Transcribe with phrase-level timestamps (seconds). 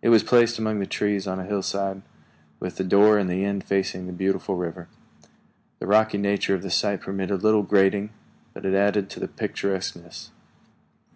[0.00, 2.02] It was placed among the trees on a hillside,
[2.60, 4.86] with the door in the end facing the beautiful river.
[5.80, 8.10] The rocky nature of the site permitted little grading,
[8.54, 10.30] but it added to the picturesqueness.